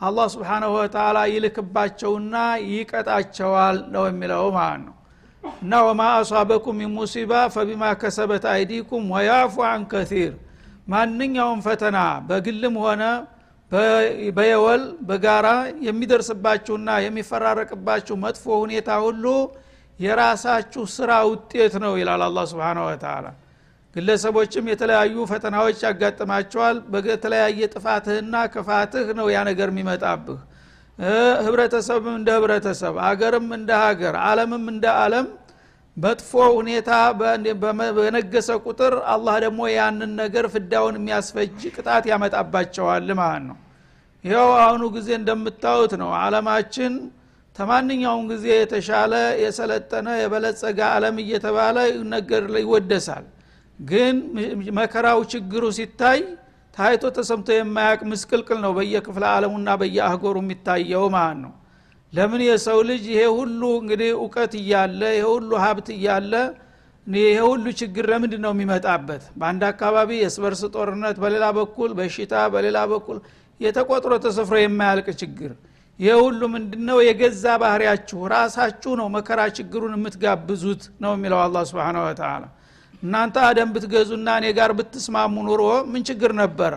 አላህ 0.00 0.26
ስብሓናሁ 0.34 0.70
ወተላ 0.78 1.18
ይልክባቸውና 1.32 2.34
ይቀጣቸዋል 2.72 3.76
ነው 3.94 4.04
የሚለው 4.10 4.44
ማለት 4.56 4.80
ነው 4.86 4.94
እና 5.62 5.74
ወማ 5.86 6.02
አሷበኩም 6.16 6.78
ሙሲባ 6.94 7.32
ፈቢማ 7.54 7.84
ከሰበት 8.00 8.44
አይዲኩም 8.52 9.04
ወያፉ 9.14 9.54
አን 9.68 9.82
ከሲር። 9.92 10.32
ማንኛውም 10.92 11.60
ፈተና 11.66 11.98
በግልም 12.28 12.74
ሆነ 12.84 13.02
በየወል 14.36 14.82
በጋራ 15.08 15.48
የሚደርስባችሁና 15.86 16.88
የሚፈራረቅባችሁ 17.04 18.16
መጥፎ 18.24 18.44
ሁኔታ 18.62 18.90
ሁሉ 19.04 19.24
የራሳችሁ 19.98 20.82
ስራ 20.96 21.10
ውጤት 21.30 21.74
ነው 21.84 21.92
ይላል 22.00 22.22
አላ 22.26 22.44
ስብን 22.50 22.78
ወተላ 22.86 23.26
ግለሰቦችም 23.94 24.68
የተለያዩ 24.70 25.24
ፈተናዎች 25.30 25.78
ያጋጥማቸዋል 25.86 26.76
በተለያየ 26.92 27.68
ጥፋትህና 27.74 28.36
ክፋትህ 28.54 29.08
ነው 29.18 29.26
ያ 29.34 29.40
ነገር 29.50 29.70
የሚመጣብህ 29.72 30.40
ህብረተሰብም 31.44 32.14
እንደ 32.14 32.30
ህብረተሰብ 32.36 32.96
አገርም 33.06 33.48
እንደ 33.56 33.70
ሀገር 33.84 34.14
አለምም 34.26 34.64
እንደ 34.72 34.84
አለም 35.00 35.26
መጥፎ 35.96 36.30
ሁኔታ 36.58 36.90
በነገሰ 37.96 38.50
ቁጥር 38.66 38.94
አላህ 39.14 39.34
ደግሞ 39.44 39.62
ያንን 39.72 40.12
ነገር 40.20 40.44
ፍዳውን 40.54 40.94
የሚያስፈጅ 40.98 41.58
ቅጣት 41.74 42.04
ያመጣባቸዋል 42.12 43.08
ማለት 43.20 43.44
ነው። 43.48 43.58
ይኸው 44.24 44.50
አሁኑ 44.62 44.82
ጊዜ 44.96 45.08
እንደምታዩት 45.18 45.92
ነው። 46.02 46.10
አለማችን 46.20 46.92
ተማንኛውም 47.56 48.24
ጊዜ 48.32 48.46
የተሻለ 48.54 49.12
የሰለጠነ 49.42 50.08
የበለጸገ 50.20 50.78
አለም 50.92 51.16
እየተባለ 51.24 51.76
ነገር 52.14 52.44
ይወደሳል። 52.62 53.26
ግን 53.78 54.16
መከራው 54.78 55.20
ችግሩ 55.32 55.64
ሲታይ 55.78 56.20
ታይቶ 56.74 57.04
ተሰምቶ 57.16 57.48
የማያቅ 57.54 58.00
ምስቅልቅል 58.10 58.58
ነው 58.64 58.72
በየክፍለ 58.76 59.24
አለሙና 59.32 59.70
በየአህጎሩ 59.80 60.36
የሚታየው 60.42 61.04
ማለት 61.16 61.38
ነው። 61.42 61.52
ለምን 62.12 62.40
የሰው 62.46 62.78
ልጅ 62.88 63.04
ይሄ 63.12 63.22
ሁሉ 63.36 63.60
እንግዲህ 63.80 64.10
እውቀት 64.16 64.52
እያለ 64.60 65.00
ይሄ 65.14 65.24
ሁሉ 65.32 65.50
ሀብት 65.64 65.88
እያለ 65.96 66.32
ይሄ 67.06 67.36
ሁሉ 67.46 67.66
ችግር 67.80 68.04
ለምንድ 68.10 68.34
ነው 68.44 68.52
የሚመጣበት? 68.54 69.22
በአንድ 69.38 69.62
አካባቢ 69.70 70.10
የስበርስ 70.20 70.62
ጦርነት 70.74 71.16
በሌላ 71.22 71.44
በኩል 71.58 71.90
በሽታ 71.98 72.34
በሌላ 72.54 72.78
በኩል 72.92 73.18
የተቆጥሮ 73.60 74.12
ተሰፍሮ 74.24 74.56
የማያልቅ 74.60 75.08
ችግር። 75.22 75.52
ይህ 75.98 76.14
ሁሉ 76.24 76.40
ምንድነው? 76.54 76.98
የገዛ 77.06 77.44
ባህሪያችሁ 77.62 78.20
ራሳችሁ 78.34 78.92
ነው 79.00 79.08
መከራ 79.16 79.40
ችግሩን 79.58 79.94
የምትጋብዙት 79.98 80.82
ነው 81.02 81.12
የሚለው 81.16 81.40
አላ 81.44 81.64
ስብን 81.70 81.98
ወተላ 82.04 82.44
እናንተ 83.02 83.36
አደም 83.46 83.70
ብትገዙና 83.74 84.28
እኔ 84.40 84.46
ጋር 84.58 84.70
ብትስማሙ 84.78 85.34
ኑሮ 85.46 85.62
ምን 85.92 86.02
ችግር 86.08 86.32
ነበረ? 86.40 86.72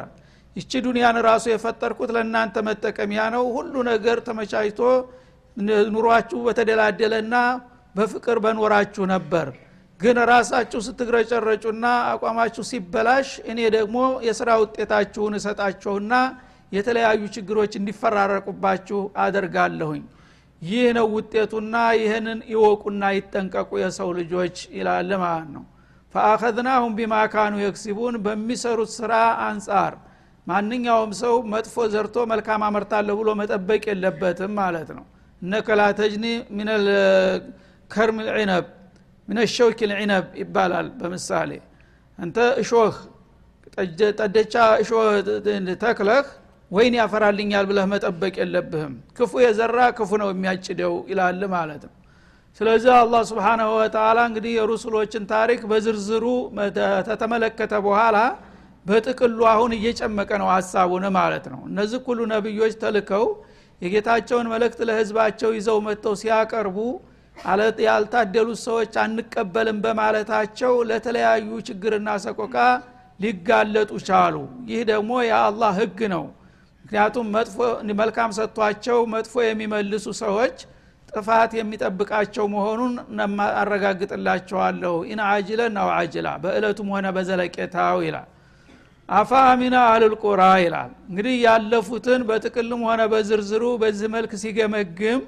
ይቺ 0.56 0.72
ዱንያን 0.86 1.18
ራሱ 1.28 1.46
የፈጠርኩት 1.52 2.10
ለእናንተ 2.16 2.56
መጠቀሚያ 2.68 3.22
ነው። 3.36 3.44
ሁሉ 3.56 3.74
ነገር 3.90 4.18
ተመቻችቶ 4.28 4.82
ኑሯችሁ 5.96 6.40
በተደላደለና 6.48 7.36
በፍቅር 7.96 8.38
በኖራችሁ 8.46 9.04
ነበር። 9.14 9.48
ግን 10.00 10.18
ራሳችሁ 10.32 10.80
ስትግረጨረጩና 10.88 11.84
አቋማችሁ 12.14 12.64
ሲበላሽ 12.72 13.30
እኔ 13.52 13.60
ደግሞ 13.78 13.98
የስራ 14.28 14.50
ውጤታችሁን 14.64 15.38
እሰጣችሁና 15.40 16.14
የተለያዩ 16.72 17.22
ችግሮች 17.36 17.74
እንዲፈራረቁባችሁ 17.80 19.00
አደርጋለሁኝ። 19.26 20.04
ይህ 20.62 20.86
ነው 20.98 21.08
ውጤቱና 21.16 21.76
ይህንን 22.02 22.40
ይወቁና 22.52 23.04
ይጠንቀቁ 23.18 23.72
የሰው 23.82 24.10
ልጆች 24.20 24.58
ይላል 24.78 25.10
ማለት 25.24 25.50
ነው 25.56 25.64
ፈአኸዝናሁም 26.16 26.92
ቢማ 26.98 27.14
ካኑ 27.32 27.56
የክሲቡን 27.62 28.16
በሚሰሩት 28.26 28.92
ስራ 28.98 29.14
አንጻር 29.48 29.94
ማንኛውም 30.48 31.12
ሰው 31.20 31.36
መጥፎ 31.54 31.76
ዘርቶ 31.94 32.18
መልካም 32.32 32.62
አመርታለሁ 32.68 33.16
ብሎ 33.22 33.30
መጠበቅ 33.40 33.84
የለበትም 33.90 34.52
ማለት 34.60 34.90
ነው። 34.98 35.06
እነከ 35.42 35.68
ላ 35.80 35.88
ተጅኒ 36.00 36.26
ሚነል 36.58 36.86
ከርም 37.92 38.20
ልዒነብ 38.28 38.66
ምን 39.28 39.38
ሸውክ 39.56 39.80
ልዒነብ 39.92 40.26
ይባላል 40.42 40.88
በምሳሌ። 41.00 41.52
አንተ 42.20 42.38
እሾህ 42.62 42.96
ጠደቻ 44.20 44.54
እሾህ 44.84 45.06
ተክለህ 45.84 46.26
ወይን 46.72 46.94
ያፈራልኛል 47.00 47.66
ብለህ 47.70 47.86
መጠበቅ 47.94 48.34
የለብህም። 48.42 48.94
ክፉ 49.18 49.34
የዘራ 49.44 49.80
ክፉ 49.98 50.12
ነው 50.22 50.30
የሚያጭደው 50.34 50.96
ይላል 51.12 51.42
ማለት 51.56 51.84
ነው 51.88 51.94
ስለዚህ 52.60 52.92
አላህ 52.98 53.22
ስብሓናሁ 53.30 53.70
ወተላ 53.78 54.20
እንግዲህ 54.30 54.52
የሩሱሎችን 54.56 55.24
ታሪክ 55.32 55.62
በዝርዝሩ 55.72 56.26
ተተመለከተ 57.10 57.74
በኋላ 57.86 58.18
በጥቅሉ 58.86 59.40
አሁን 59.52 59.72
እየጨመቀ 59.78 60.32
ነው 60.42 60.48
ሀሳቡን 60.54 61.06
ማለት 61.18 61.46
ነው። 61.54 61.62
እነዚህ 61.70 62.00
ሁሉ 62.08 62.20
ነቢዮች 62.34 62.74
ተልከው 62.84 63.26
የጌታቸውን 63.82 64.48
መልእክት 64.54 64.80
ለህዝባቸው 64.90 65.50
ይዘው 65.58 65.78
መጥተው 65.88 66.14
ሲያቀርቡ 66.22 66.78
ያልታደሉት 67.86 68.60
ሰዎች 68.66 68.94
አንቀበልም 69.04 69.80
በማለታቸው 69.86 70.74
ለተለያዩ 70.90 71.50
ችግርና 71.68 72.10
ሰቆቃ 72.26 72.56
ሊጋለጡ 73.20 73.92
ቻሉ። 74.08 74.36
ይህ 74.70 74.82
ደግሞ 74.92 75.12
የአላህ 75.28 75.74
ህግ 75.80 76.00
ነው። 76.14 76.24
ምክንያቱም 76.86 77.28
መልካም 78.00 78.32
ሰጥቷቸው 78.38 78.98
መጥፎ 79.14 79.36
የሚመልሱ 79.46 80.08
ሰዎች 80.22 80.58
ጥፋት 81.16 81.52
የሚጠብቃቸው 81.58 82.46
መሆኑን 82.54 82.94
አረጋግጥላቸዋለሁ። 83.62 84.96
ኢን 85.10 85.20
አጅለን 85.28 85.78
አው 85.82 85.90
አጅላ 85.98 86.28
በእለቱም 86.44 86.90
ሆነ 86.96 87.06
በዘለቄታው 87.16 88.00
ይላል። 88.06 88.30
አፋ 89.10 89.32
አሚና 89.50 89.76
አህልልቁራ 89.88 90.42
ይላል። 90.64 90.92
እንግዲህ 91.10 91.36
ያለፉትን 91.44 92.22
በጥቅልም 92.30 92.82
ሆነ 92.88 93.02
በዝርዝሩ 93.12 93.64
በዚህ 93.82 94.08
መልክ 94.16 94.32
ሲገመግም 94.44 95.22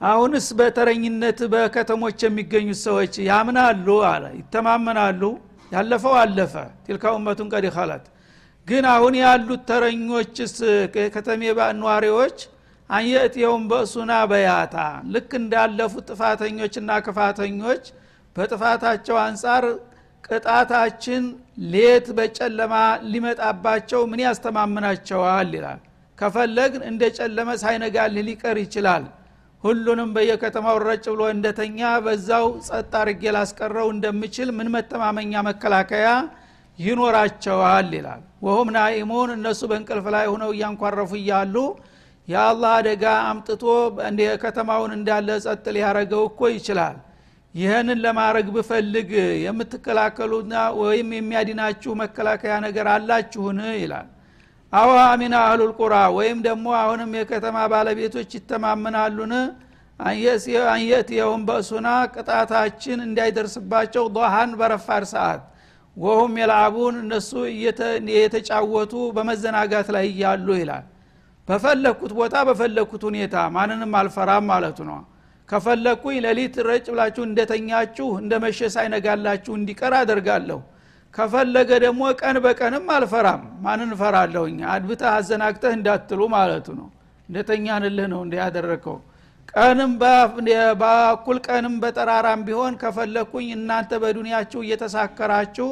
አሁንስ 0.00 0.46
በተረኝነት 0.58 1.38
በከተሞች 1.52 2.18
የሚገኙት 2.26 2.78
ሰዎች 2.86 3.14
ያምናሉ 3.28 3.86
አለ 4.10 4.24
ይተማመናሉ። 4.40 5.22
ያለፈው 5.72 6.14
አለፈ 6.22 6.54
ቲልካ 6.86 7.04
ኡመቱን 7.16 7.48
ቀድ 7.54 7.66
ግን 8.68 8.84
አሁን 8.92 9.14
ያሉት 9.20 9.62
ተረኞችስ 9.68 10.54
ከተሜ 11.14 11.42
ነዋሪዎች 11.78 12.38
አንየእትየውም 12.90 13.64
በእሱና 13.70 14.12
በያታ 14.30 14.76
ልክ 15.14 15.30
እንዳለፉት 15.40 16.06
ጥፋተኞችና 16.10 16.90
ክፋተኞች 17.06 17.84
በጥፋታቸው 18.36 19.16
አንጻር 19.24 19.64
ቅጣታችን 20.24 21.24
ሌት 21.72 22.06
በጨለማ 22.16 22.74
ሊመጣባቸው 23.12 24.00
ምን 24.10 24.20
ያስተማምናቸዋል 24.24 25.50
ይላል። 25.56 25.80
ከፈለግን 26.18 26.82
እንደ 26.90 27.02
ጨለመ 27.18 27.48
ሳይነጋልህ 27.62 28.24
ሊቀር 28.28 28.56
ይችላል። 28.62 29.04
ሁሉንም 29.64 30.10
በየከተማው 30.16 30.76
ረጭ 30.86 31.04
ብሎ 31.12 31.22
እንደተኛ 31.34 31.78
በዛው 32.04 32.46
ጸጥ 32.66 32.92
አርጌ 33.00 33.22
ላስቀረው 33.36 33.88
እንደምችል 33.94 34.48
ምን 34.58 34.68
መተማመኛ 34.74 35.42
መከላከያ 35.48 36.08
ይኖራቸዋል 36.78 37.90
ይላል። 37.98 38.22
ወሁም 38.46 38.68
ናኢሙን 38.76 39.30
እነሱ 39.36 39.60
በእንቅልፍ 39.70 40.06
ላይ 40.14 40.26
ሆነው 40.32 40.50
እያንኳረፉ 40.56 41.12
እያሉ 41.20 41.54
የአላህ 42.28 42.70
አደጋ 42.78 43.04
አምጥቶ 43.26 43.62
ከተማውን 44.44 44.92
እንዳለ 44.96 45.28
ጸጥ 45.44 45.64
ሊያረገው 45.76 46.22
እኮ 46.30 46.40
ይችላል። 46.54 46.96
ይህንን 47.54 47.98
ለማድረግ 48.04 48.46
ብፈልግ 48.56 49.10
የምትከላከሉና 49.44 50.54
ወይም 50.80 51.10
የሚያድናችሁ 51.16 51.92
መከላከያ 52.00 52.54
ነገር 52.66 52.86
አላችሁን? 52.94 53.60
ይላል። 53.78 54.08
አዋ 54.72 54.92
አሚና 55.10 55.34
አህሉል 55.44 55.72
ቁራ። 55.80 55.94
ወይም 56.16 56.38
ደግሞ 56.46 56.66
አሁንም 56.80 57.12
የከተማ 57.18 57.56
ባለቤቶች 57.72 58.30
ይተማመናሉን? 58.38 59.32
አንየትየውም 60.70 61.42
በእሱና 61.48 61.86
ቅጣታችን 62.14 62.98
እንዳይደርስባቸው 63.06 64.04
ضሃን 64.16 64.50
በረፋድ 64.60 65.04
ሰዓት 65.12 65.42
ወሁም 65.96 66.32
የልዓቡን 66.40 66.96
እነሱ 67.02 67.30
የተጫወቱ 68.16 68.94
በመዘናጋት 69.16 69.88
ላይ 69.96 70.06
እያሉ 70.10 70.48
ይላል 70.60 70.84
በፈለግኩት 71.48 72.12
ቦታ 72.18 72.36
በፈለግኩት 72.48 73.02
ሁኔታ 73.08 73.36
ማንንም 73.56 73.92
አልፈራም 74.00 74.44
ማለቱ 74.50 74.78
ነው። 74.90 74.98
ከፈለግኩኝ 75.48 76.16
ሌሊት 76.24 76.54
ረጭ 76.68 76.86
ብላችሁ 76.92 77.24
እንደተኛችሁ 77.28 78.08
እንደ 78.20 78.32
መሸ 78.44 78.68
ሳይነጋላችሁ 78.74 79.52
እንዲቀር 79.58 79.94
አደርጋለሁ። 80.00 80.58
ከፈለገ 81.14 81.70
ደግሞ 81.84 82.02
ቀን 82.20 82.36
በቀንም 82.46 82.86
አልፈራም። 82.94 83.42
ማንን 83.64 83.90
እፈራለሁኝ? 83.96 84.56
አድብተህ 84.72 85.10
አዘናግተህ 85.12 85.72
እንዳትሉ 85.78 86.20
ማለቱ 86.34 86.66
ነው። 86.80 86.88
እንደተኛንልህ 87.28 88.06
ነው 88.12 88.20
እንዲ 88.24 88.34
ያደረግከው 88.42 88.96
ቀንም 89.54 89.92
በኩል 90.80 91.36
ቀንም 91.46 91.74
በጠራራም 91.82 92.40
ቢሆን 92.46 92.74
ከፈለግኩኝ 92.82 93.46
እናንተ 93.56 93.90
በዱንያችሁ 94.02 94.60
እየተሳከራችሁ 94.64 95.68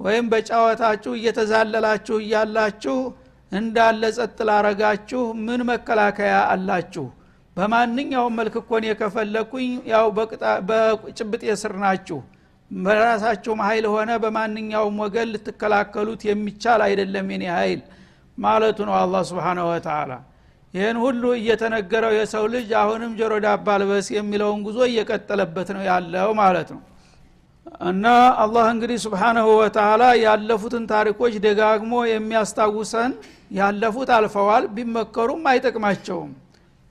ወይም 0.00 0.26
በጫወታችሁ 0.32 1.12
እየተዛለላችሁ 1.18 2.16
እያላችሁ 2.22 2.96
እንዳለ 3.52 4.02
ጸጥ 4.16 4.38
ላረጋችሁ 4.48 5.22
ምን 5.46 5.60
መከላከያ 5.68 6.34
አላችሁ? 6.52 7.04
በማንኛውም 7.56 8.34
መልክ 8.38 8.54
እኮን 8.60 8.84
የከፈለኩኝ 8.88 9.68
ያው 9.92 10.06
በጭብጥ 10.68 11.42
የስር 11.48 11.74
ናችሁ። 11.82 12.18
በራሳችሁም 12.70 13.60
ሀይል 13.66 13.84
ሆነ 13.92 14.10
በማንኛውም 14.22 14.96
ወገን 15.04 15.28
ልትከላከሉት 15.34 16.22
የሚቻል 16.28 16.80
አይደለም 16.86 17.28
የኔ 17.34 17.44
ሀይል 17.56 17.80
ማለቱ 18.38 18.78
ነው 18.88 18.94
አላ 19.00 19.22
ስብን 19.28 19.60
ወተላ 19.68 20.12
ይህን 20.74 20.96
ሁሉ 21.02 21.22
እየተነገረው 21.38 22.12
የሰው 22.16 22.44
ልጅ 22.54 22.68
አሁንም 22.80 23.12
ጆሮ 23.20 23.34
ዳባ 23.44 23.76
ልበስ 23.82 24.08
የሚለውን 24.16 24.60
ጉዞ 24.66 24.78
እየቀጠለበት 24.90 25.68
ነው 25.76 25.82
ያለው 25.90 26.30
ማለት 26.40 26.68
ነው 26.74 26.82
እና 27.89 28.05
አላህ 28.43 28.65
እንግዲህ 28.73 28.97
ስብሓናሁ 29.05 29.47
ወተላ 29.61 30.03
ያለፉትን 30.25 30.85
ታሪኮች 30.93 31.33
ደጋግሞ 31.45 31.93
የሚያስታውሰን 32.11 33.11
ያለፉት 33.59 34.09
አልፈዋል 34.17 34.65
ቢመከሩም 34.75 35.43
አይጠቅማቸውም 35.51 36.31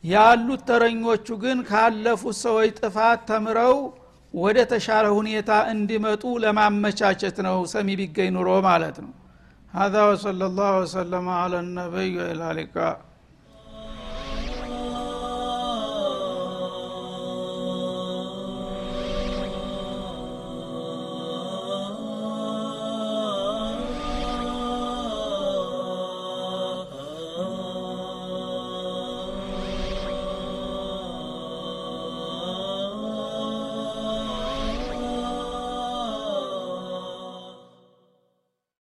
ያሉት 0.04 0.61
ተረኞቹ 0.68 1.26
ግን 1.44 1.59
ካለፉት 1.70 2.37
ሰዎች 2.44 2.70
ጥፋት 2.80 3.20
ተምረው 3.30 3.76
ወደ 4.35 4.59
ተሻለ 4.72 5.06
ሁኔታ 5.18 5.52
እንዲመጡ 5.72 6.24
ለማመቻቸት 6.44 7.38
ነው 7.48 7.59
ሰሚ 7.74 7.88
ቢገኝ 8.02 8.30
ኑሮ 8.38 8.50
ማለት 8.70 8.98
ነው 9.04 9.12
هذا 9.74 10.00
وصلى 10.11 10.44
الله 10.50 10.72
وسلم 10.83 11.24
على 11.40 11.56
النبي 11.64 12.11
وإلى 12.18 12.44
اللقاء 12.50 12.96